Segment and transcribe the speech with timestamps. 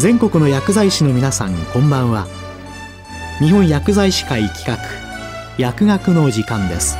[0.00, 2.26] 全国の薬剤師の皆さんこんばんは。
[3.38, 4.78] 日本薬剤師会企画
[5.58, 6.96] 薬学の時間です。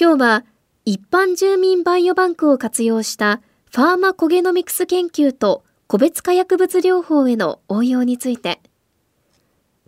[0.00, 0.44] 今日は
[0.86, 8.62] 一般住民バイオバンクを活用したファーマコゲノミクス研究と個別化薬物療法への応用について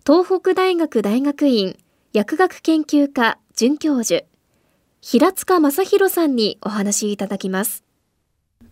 [0.07, 1.75] 東北大学大学院
[2.13, 4.23] 薬学研究科准教授
[5.01, 7.83] 平塚正弘さんにお話いただきます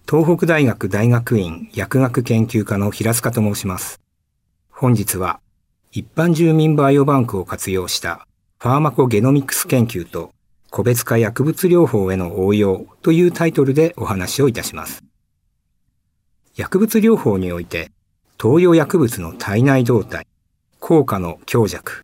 [0.08, 4.00] 東北大学大学院薬学研究科の平塚と申します
[4.70, 5.40] 本日は
[5.92, 8.28] 一般住民バイオバンクを活用した
[8.60, 10.30] ファーマコゲノミクス研究と
[10.70, 15.04] 個別化薬物療法への応用というタイトルでお話をいたします。
[16.56, 17.92] 薬物療法において、
[18.38, 20.26] 投与薬物の体内動態、
[20.86, 22.04] 効果の強弱、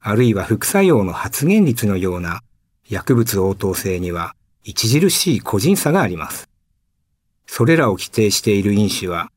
[0.00, 2.40] あるいは副作用の発現率のような
[2.88, 4.34] 薬物応答性には
[4.66, 6.48] 著しい個人差があります。
[7.46, 9.30] それらを規定している因子は、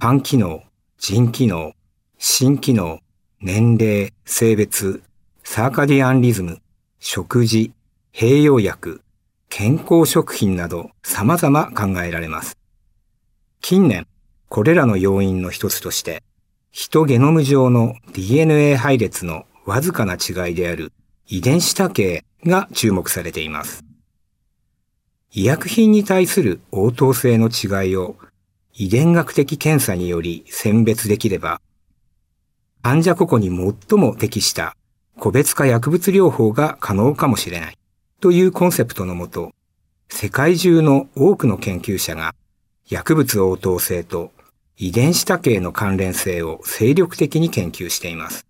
[0.00, 0.62] 肝機能、
[0.96, 1.74] 腎機能、
[2.16, 3.00] 心機能、
[3.42, 5.02] 年齢、性別、
[5.44, 6.62] サーカディアンリズム、
[6.98, 7.74] 食事、
[8.14, 9.02] 併用薬、
[9.50, 12.56] 健康食品など様々考えられます。
[13.60, 14.06] 近年、
[14.48, 16.22] これらの要因の一つとして、
[16.72, 20.92] ヒトゲノム上の DNA 配列のわずかな違いである
[21.26, 23.84] 遺伝子多形が注目されています。
[25.32, 28.16] 医薬品に対する応答性の違いを
[28.72, 31.60] 遺伝学的検査により選別できれば、
[32.82, 34.76] 患者個々に最も適した
[35.18, 37.78] 個別化薬物療法が可能かもしれない。
[38.20, 39.50] というコンセプトのもと、
[40.08, 42.34] 世界中の多くの研究者が
[42.88, 44.30] 薬物応答性と
[44.82, 48.46] 遺伝子多形の関連性を精力的に研究しています。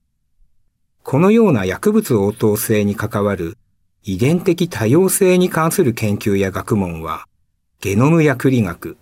[1.02, 3.58] このような薬物応答性に関わる
[4.04, 7.26] 遺伝的多様性に関する研究や学問は、
[7.80, 8.96] ゲノム薬理学、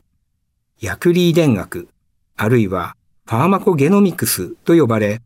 [0.81, 1.91] 薬理遺伝学、
[2.35, 2.97] あるいは
[3.27, 5.21] ファーマコゲノミクスと呼ばれ、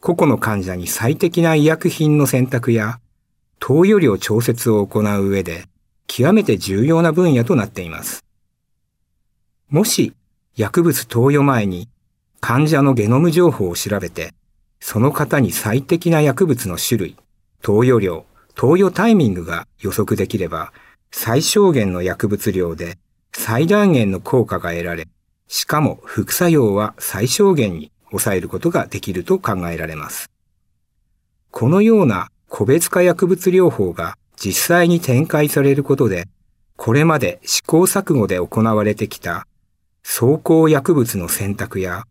[0.00, 3.00] 個々の患者に最適な医薬品の選択や
[3.58, 5.64] 投与量調節を行う上で
[6.06, 8.24] 極めて重要な分野となっています。
[9.68, 10.14] もし
[10.58, 11.88] 薬物投与前に
[12.40, 14.34] 患者のゲノム情報を調べて、
[14.80, 17.16] その方に最適な薬物の種類、
[17.62, 18.26] 投与量、
[18.56, 20.72] 投与タイミングが予測できれば、
[21.12, 22.98] 最小限の薬物量で
[23.32, 25.06] 最大限の効果が得られ、
[25.46, 30.28] しかも副作用は最小限に抑えることができると考えられます。
[31.52, 36.26] このような個別化薬物療法が実際に展開されることで、
[36.74, 39.46] これまで試行錯誤で行われてきた
[40.10, 42.06] 走行薬物の選択や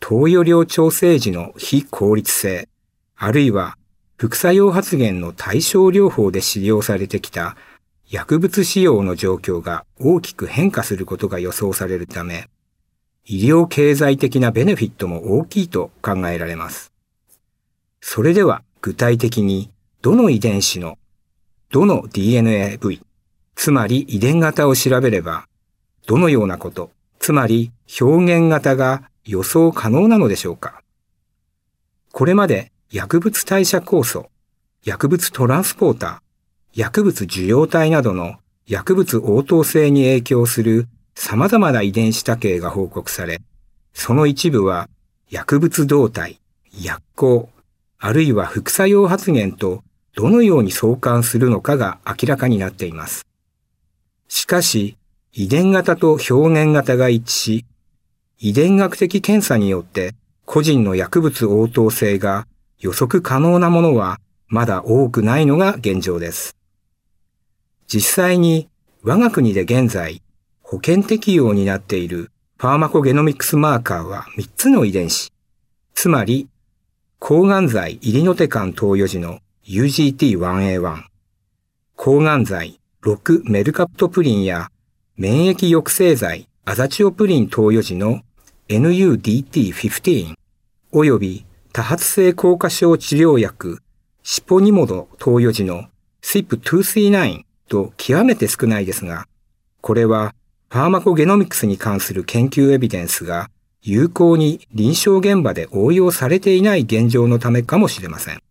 [0.00, 2.66] 投与量調整時の非効率性、
[3.14, 3.76] あるいは
[4.16, 7.58] 副作用発現の対症療法で使用されてきた
[8.08, 12.48] 薬物使用の状況が大きく変化することが予想されるため、
[13.26, 16.90] 医療経済的なベネフィットも大きいと考えられます。
[18.00, 19.70] それでは具体的に
[20.00, 20.96] どの遺伝子の、
[21.70, 23.02] どの DNA 部位、
[23.54, 25.46] つまり遺伝型を調べれば、
[26.06, 26.90] どのようなこと、
[27.22, 30.82] つまり表現型が予想可能なのでしょうか
[32.10, 34.28] これまで薬物代謝酵素、
[34.84, 43.40] 薬物トランスポーター、薬物受容体などの薬物応答性に影響する様々な遺伝子多形が報告され、
[43.94, 44.88] その一部は
[45.30, 46.40] 薬物動態、
[46.72, 47.50] 薬効、
[48.00, 49.84] あるいは副作用発現と
[50.16, 53.24] どのように相関するのかが明らかになっています。
[54.26, 54.96] しかし、
[55.34, 57.64] 遺伝型と表現型が一致し、
[58.38, 62.46] 遺伝学的検査によって個人の薬物応答性が
[62.78, 66.54] 予測可能なものはまだ多くないのが現状です。
[67.86, 68.68] 実際に
[69.02, 70.20] 我が国で現在
[70.60, 75.32] 保険適用になっているファーマコゲノミクスマーカーは3つの遺伝子、
[75.94, 76.46] つまり
[77.18, 81.04] 抗がん剤イリノテカン投与時の UGT1A1、
[81.96, 84.71] 抗がん剤6メルカプトプリンや
[85.18, 88.22] 免疫抑制剤アザチオプリン投与時の
[88.68, 90.34] NUDT15
[90.90, 93.82] 及び多発性硬化症治療薬
[94.22, 95.84] シポニモド投与時の
[96.22, 99.26] SIP239 と極めて少ないですが、
[99.82, 100.34] これは
[100.70, 103.50] ファーマコゲノミクスに関する研究エビデンスが
[103.82, 108.42] 有効に臨床現場で応用されていない現状のためかもしれません。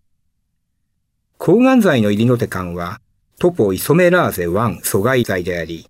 [1.39, 3.01] 抗がん剤のイリノテカンは
[3.39, 5.87] トポイソメラーゼ1阻害剤であり、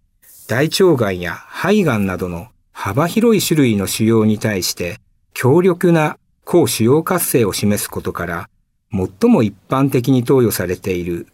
[0.52, 4.98] 大腸がんや肺がんなどの幅広い種類の腫瘍に対して
[5.34, 8.50] 強力な抗腫瘍活性を示すことから、
[8.92, 11.28] 最も一般的に投与されている、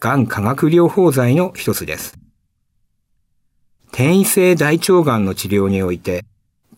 [0.00, 2.18] がん化学療法剤の一つです。
[3.88, 6.24] 転移性大腸がんの治療において、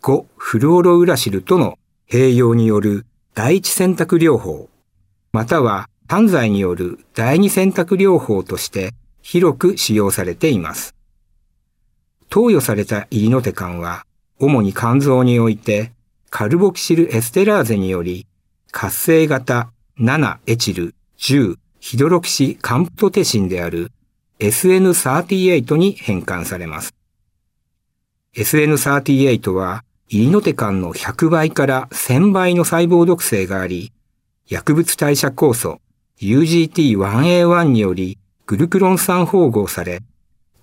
[0.02, 1.78] 5フルオロウラシルとの
[2.10, 4.68] 併用による第一選択療法、
[5.30, 10.93] または犯罪による第二選択療法として広く使用されています。
[12.34, 14.04] 投与されたイリノテカンは、
[14.40, 15.92] 主に肝臓において、
[16.30, 18.26] カルボキシルエステラーゼにより、
[18.72, 19.70] 活性型
[20.00, 23.92] 7エチル10ヒドロキシカンプトテシンである
[24.40, 26.92] SN38 に変換されます。
[28.34, 33.92] SN38 はイリノテカンの100倍から1000倍の細胞毒性があり、
[34.48, 35.80] 薬物代謝酵素
[36.18, 40.00] UGT1A1 によりグルクロン酸包合され、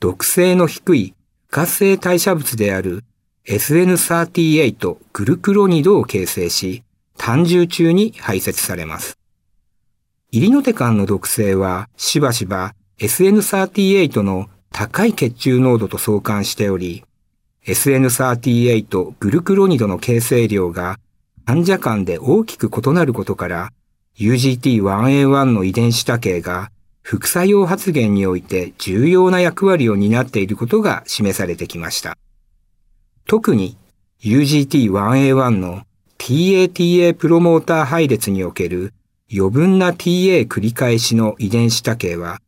[0.01, 1.15] 毒性の低い
[1.53, 3.03] 活性代謝物である
[3.45, 6.85] SN38 グルクロニドを形成し、
[7.17, 9.17] 単重中に排泄されます。
[10.31, 17.03] イリノテカンの毒性はしばしば SN38 の高い血中濃度と相関しており、
[17.65, 20.99] SN38 グルクロニドの形成量が
[21.45, 23.73] 患者間で大きく異なることから、
[24.17, 26.71] UGT1A1 の遺伝子多形が
[27.01, 32.17] 副作用発現において重要な役割を担っていることが示されてきました。
[33.25, 33.77] 特に
[34.23, 35.83] UGT1A1 の
[36.17, 38.93] TATA プロモーター配列における
[39.33, 42.39] 余分な TA 繰り返しの遺伝子多形は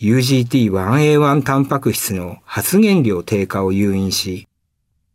[0.00, 4.48] UGT1A1 タンパク質の発現量低下を誘引し、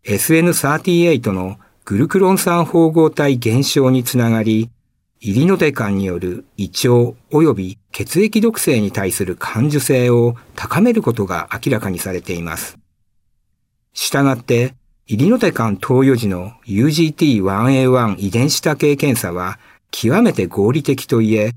[0.03, 4.69] SN38 のグルクロン酸包合体減少につながり、
[5.21, 12.77] イリノテカンによる胃腸及び血液毒性に対する感受性を高めることが明らかにされています。
[13.93, 14.75] したがって、
[15.07, 19.59] イリノテカン投与時の UGT1A1 遺伝子多形検査は
[19.91, 21.53] 極めて合理的といえ、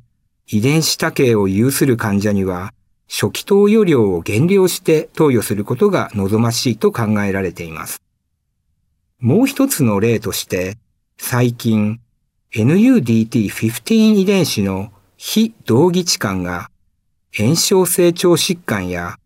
[0.46, 2.72] 遺伝子多形を有する患者には
[3.08, 8.00] 初期投与量を減量して投与することが望ましいと考えられています。
[9.18, 10.78] もう一つの例として、
[11.16, 11.98] 最近
[12.54, 16.70] NUDT15 遺伝子の非同義置換が
[17.36, 19.16] 炎症性腸疾患や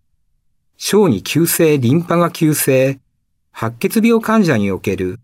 [0.78, 2.98] 小児急性リンパが急性
[3.50, 5.20] 白血病患者における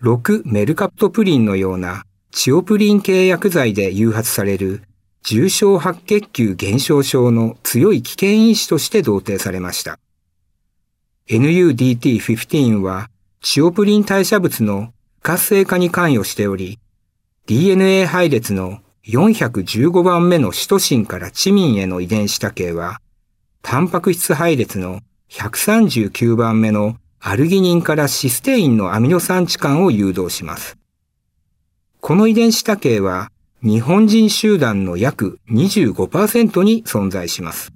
[0.00, 4.84] 6メルカプトプリンのようなチオプリン系薬剤で誘発される
[5.24, 9.98] 重症白血球減少症の強い危険因子として同定されました。
[11.26, 13.10] NUDT15 は
[13.42, 16.78] チオプリン代謝物の活性化に関与しており、
[17.46, 23.00] DNA 配列の415番目のシトシンからチミンへの遺伝子多形は、
[23.62, 25.00] タンパク質配列の
[25.30, 30.76] 139番目のアルギニンからシステインのアミノ酸置換を誘導します。
[32.00, 33.30] この遺伝子多形は
[33.62, 37.72] 日本人集団の約25%に存在します。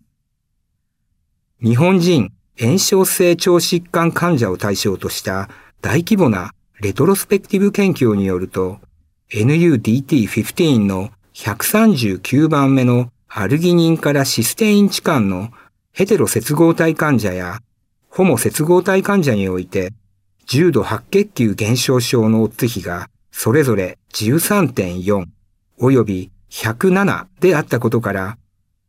[1.63, 5.49] 日本人炎症性腸疾患患者を対象とした
[5.81, 8.81] 大規模なレトロスペクティブ研究によると、
[9.31, 15.51] NUDT15 の139番目のアルギニンからシステイン置換の
[15.93, 17.61] ヘテロ接合体患者や
[18.09, 19.93] ホモ接合体患者において、
[20.47, 25.27] 重度白血球減少症のオッズ比がそれぞれ13.4
[25.81, 28.39] 及び107であったことから、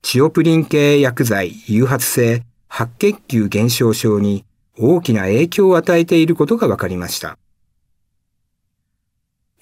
[0.03, 4.45] チオプリン系薬剤誘発性白血球減少症に
[4.77, 7.39] 大きな影響を与えていることが分かりました。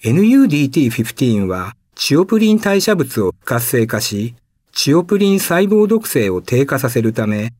[0.04, 4.34] NUDT15 はチオプリン代謝物を活性化し、
[4.70, 7.54] チオプリン細胞毒性を低下させるため、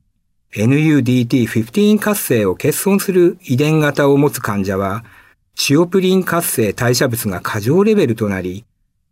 [0.53, 5.07] NUDT15 活性を欠損する遺伝型を持つ患者は、
[5.55, 8.67] チオプリン活性代謝物が過剰レベルとなり、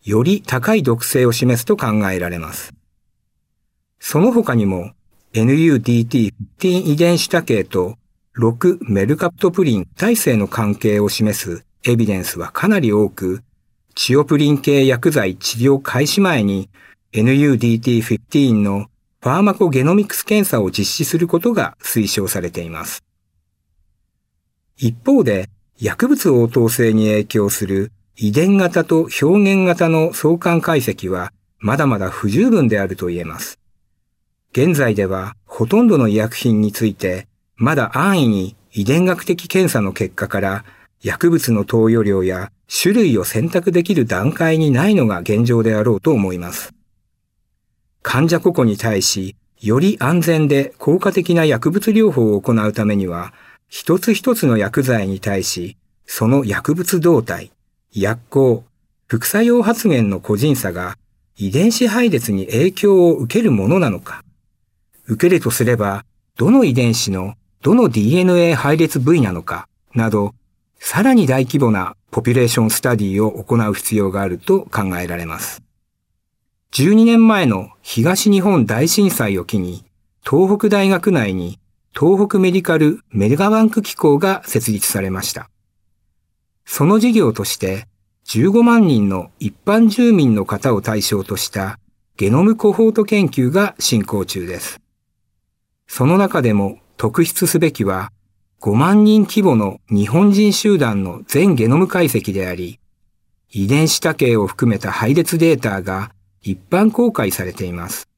[0.04, 2.74] より高い毒性を示すと考えられます。
[3.98, 4.92] その他にも
[5.32, 6.32] NUDT15
[6.68, 7.96] 遺伝子多形と
[8.36, 13.42] 6メルカプトプリン体制の関係を示すエビデンスはかなり多く、
[13.96, 16.70] チオプリン系薬剤治療開始前に
[17.12, 18.86] NUDT15 の
[19.20, 23.02] ファーマコゲノミクス検査を実施することが推奨されています。
[24.76, 33.58] 一方で、薬物応答性に影響する遺伝型と表現型の相関解析はまだまだ不十分であると言えます。
[34.52, 40.64] 現在ではほとんどの医薬品についてまだ安易に遺伝学的検査の結果から
[41.02, 46.72] 薬物の投与量や種類を選択できる段階にないのが現状であろうと思います。
[48.02, 53.32] 患者個々に対し、より安全で効果的な薬物療法を行うためには、
[53.68, 57.52] 一つ一つの薬剤に対し、その薬物動態、
[57.92, 58.64] 薬効、
[59.06, 60.96] 副作用発現の個人差が
[61.36, 64.22] 遺伝子配列に影響を受けるものなのか
[65.06, 66.04] 受けるとすれば、
[66.36, 70.34] どの遺伝子のどの DNA 配列部位なのかなど、
[70.84, 75.62] さらに大規模なポピュレーションスタディを行う必要があると考えられます。
[76.72, 79.84] 12年前の東日本大震災を機に、
[80.28, 81.60] 東北大学内に
[81.96, 85.48] 東北メディカルメガバンク機構が設立されました。
[86.66, 87.86] その事業として
[88.26, 91.78] 15万人の一般住民の方を対象とした
[92.16, 94.80] ゲノムコホート研究が進行中です。
[95.86, 98.10] その中でも特筆すべきは
[98.62, 102.78] 5万人規模の日本人集団の全ゲノム解析であり、
[103.50, 108.08] 遺伝子多形を含めた配列データが一般公開されています。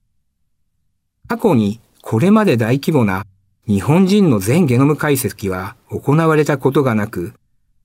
[1.28, 3.24] 過去にこれまで大規模な
[3.66, 7.32] 日本人の全ゲノム解析は行われたことがなく、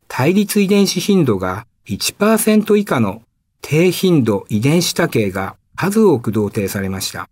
[0.10, 3.22] 対立遺伝子頻度が1%以下の
[3.62, 7.30] 低頻度遺伝子多形が数多く同定されました。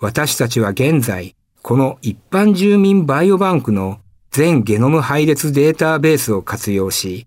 [0.00, 4.00] 私たちは現在、この一般住民バイオバンクの
[4.30, 7.26] 全ゲノム配列データベースを活用し、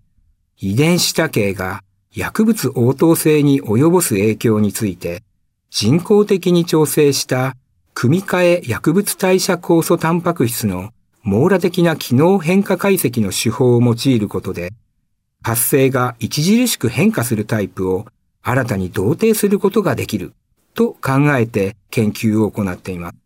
[0.58, 5.22] 遺伝子多形が薬物応答性に及ぼす影響について
[5.70, 7.56] 人工的に調整した
[7.92, 10.90] 組み換え薬物代謝酵素タンパク質の
[11.22, 14.72] 網羅的な機能変化解析の手法を用いることで、
[15.42, 18.06] 発生が著しく変化するタイプを
[18.42, 20.32] 新たに同定することができる
[20.74, 23.23] と考えて研究を行っています。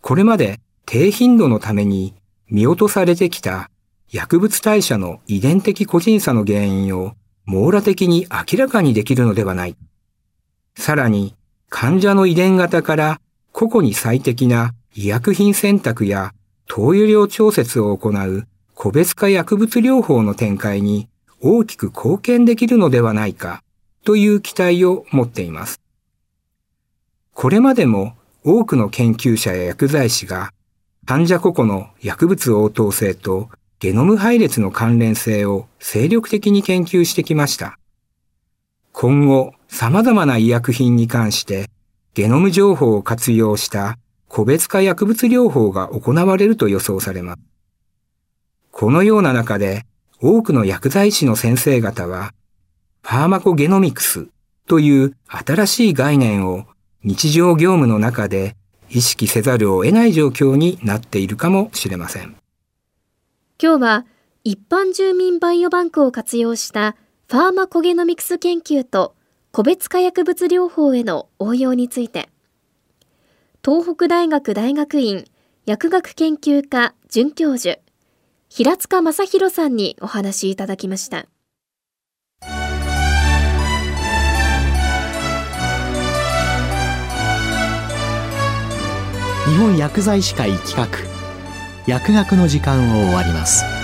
[0.00, 2.14] これまで低頻度のために
[2.48, 3.70] 見落とされてきた
[4.10, 7.14] 薬物代謝の遺伝的個人差の原因を
[7.44, 9.76] 網羅的に明らかにできるのではない。
[10.76, 11.34] さらに
[11.68, 13.20] 患者の遺伝型から
[13.52, 16.32] 個々に最適な医薬品選択や
[16.66, 21.08] 投与量調節を行う個別化薬物療法の展開に
[21.40, 23.62] 大きく貢献できるのではないか
[24.04, 25.80] という期待を持っています。
[27.34, 28.14] これまでも
[28.44, 30.52] 多くの研究者や薬剤師が
[31.04, 33.48] 患者個々の薬物応答性と
[33.80, 37.78] ゲノム配列の関連性を精力的に研究してきました。
[38.92, 41.70] 今後、様々な医薬品に関して
[42.14, 43.96] ゲノム情報を活用した
[44.28, 47.40] 個別化薬物療法が行われると予想されます。
[48.70, 49.86] このような中で
[50.20, 52.32] 多くの薬剤師の先生方は
[53.02, 54.28] ファーマコゲノミクス
[54.66, 56.66] という新しい概念を
[57.04, 58.56] 日常業務の中で
[58.90, 62.36] 意識せざるを得ない状況になっているかもしれません。
[63.60, 64.06] 今日は
[64.44, 66.96] 一般住民バイオバンクを活用した
[67.28, 69.14] ファーマコゲノミクス研究と
[69.50, 72.28] 個別化薬物療法への応用について
[73.64, 75.24] 東北大学大学院
[75.66, 77.80] 薬学研究科准教授
[78.48, 81.26] 平塚正弘さんにお話いただきました
[89.58, 90.86] 本薬剤師会企画。
[91.84, 93.77] 薬学の時間を終わります。